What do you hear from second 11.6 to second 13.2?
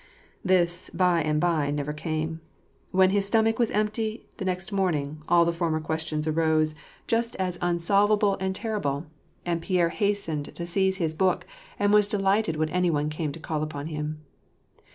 and was delighted when any one